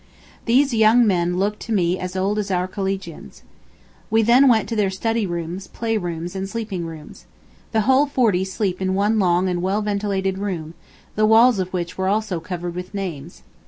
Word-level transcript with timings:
These 0.45 0.73
young 0.73 1.05
men 1.05 1.37
looked 1.37 1.59
to 1.59 1.71
me 1.71 1.99
as 1.99 2.15
old 2.15 2.39
as 2.39 2.49
our 2.49 2.67
collegians. 2.67 3.43
We 4.09 4.23
then 4.23 4.47
went 4.47 4.67
to 4.69 4.75
their 4.75 4.89
study 4.89 5.27
rooms, 5.27 5.67
play 5.67 5.95
rooms, 5.95 6.35
and 6.35 6.49
sleeping 6.49 6.87
rooms. 6.87 7.27
The 7.71 7.81
whole 7.81 8.07
forty 8.07 8.43
sleep 8.43 8.81
in 8.81 8.95
one 8.95 9.19
long 9.19 9.47
and 9.47 9.61
well 9.61 9.83
ventilated 9.83 10.39
room, 10.39 10.73
the 11.13 11.27
walls 11.27 11.59
of 11.59 11.71
which 11.71 11.99
were 11.99 12.07
also 12.07 12.39
covered 12.39 12.73
with 12.73 12.95
names. 12.95 13.43